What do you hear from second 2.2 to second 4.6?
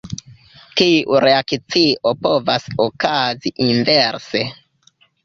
povas okazi inverse.